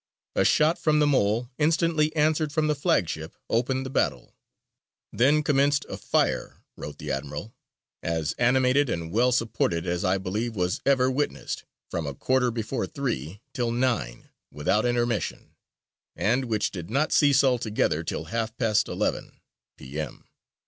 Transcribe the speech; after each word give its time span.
A 0.35 0.43
shot 0.43 0.79
from 0.79 0.97
the 0.97 1.05
Mole, 1.05 1.51
instantly 1.59 2.11
answered 2.15 2.51
from 2.51 2.65
the 2.65 2.73
flagship, 2.73 3.35
opened 3.51 3.85
the 3.85 3.91
battle. 3.91 4.33
"Then 5.13 5.43
commenced 5.43 5.85
a 5.87 5.95
fire," 5.95 6.63
wrote 6.75 6.97
the 6.97 7.11
admiral, 7.11 7.53
"as 8.01 8.31
animated 8.39 8.89
and 8.89 9.11
well 9.11 9.31
supported 9.31 9.85
as 9.85 10.03
I 10.03 10.17
believe 10.17 10.55
was 10.55 10.81
ever 10.87 11.11
witnessed, 11.11 11.65
from 11.91 12.07
a 12.07 12.15
quarter 12.15 12.49
before 12.49 12.87
three 12.87 13.41
till 13.53 13.71
nine, 13.71 14.29
without 14.51 14.87
intermission, 14.87 15.53
and 16.15 16.45
which 16.45 16.71
did 16.71 16.89
not 16.89 17.11
cease 17.11 17.43
altogether 17.43 18.03
till 18.03 18.23
half 18.23 18.57
past 18.57 18.87
eleven 18.87 19.39
[P.M. 19.77 20.25